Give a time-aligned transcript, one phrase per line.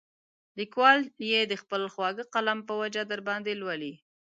[0.57, 0.99] لیکوال
[1.31, 3.93] یې د خپل خواږه قلم په وجه درباندې لولي.